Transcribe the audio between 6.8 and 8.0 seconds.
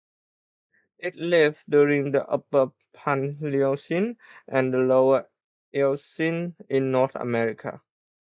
North America.